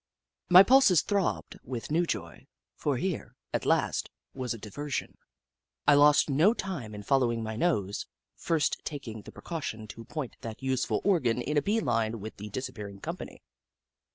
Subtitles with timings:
[0.49, 5.15] My pulses throbbed with new joy, for here, at last, was a diversion.
[5.87, 10.37] I lost no time in fol lowing my nose, first taking the precaution to point
[10.41, 13.43] that useful organ in a bee line with the disappearing company.